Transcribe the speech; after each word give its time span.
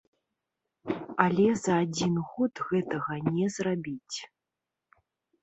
Але 1.25 1.45
за 1.63 1.75
адзін 1.83 2.15
год 2.31 2.53
гэтага 2.71 3.13
не 3.37 3.45
зрабіць. 3.59 4.17